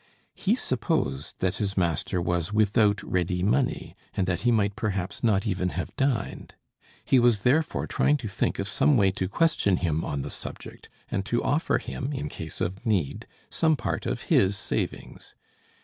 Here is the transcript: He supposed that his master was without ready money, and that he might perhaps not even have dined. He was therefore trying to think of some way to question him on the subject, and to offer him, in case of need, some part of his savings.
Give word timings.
He 0.33 0.55
supposed 0.55 1.41
that 1.41 1.57
his 1.57 1.77
master 1.77 2.19
was 2.19 2.51
without 2.51 3.03
ready 3.03 3.43
money, 3.43 3.95
and 4.15 4.25
that 4.25 4.39
he 4.41 4.51
might 4.51 4.75
perhaps 4.75 5.23
not 5.23 5.45
even 5.45 5.69
have 5.77 5.95
dined. 5.95 6.55
He 7.05 7.19
was 7.19 7.41
therefore 7.41 7.85
trying 7.85 8.17
to 8.17 8.27
think 8.27 8.57
of 8.57 8.67
some 8.67 8.97
way 8.97 9.11
to 9.11 9.29
question 9.29 9.77
him 9.77 10.03
on 10.03 10.23
the 10.23 10.31
subject, 10.31 10.89
and 11.11 11.23
to 11.27 11.43
offer 11.43 11.77
him, 11.77 12.11
in 12.13 12.29
case 12.29 12.61
of 12.61 12.83
need, 12.83 13.27
some 13.51 13.75
part 13.77 14.07
of 14.07 14.23
his 14.23 14.57
savings. 14.57 15.35